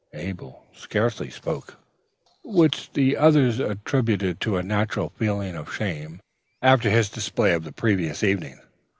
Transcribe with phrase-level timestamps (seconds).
[0.15, 1.77] Abel scarcely spoke,
[2.43, 6.21] which the others attributed to a natural feeling of shame,
[6.59, 8.59] after his display of the previous evening.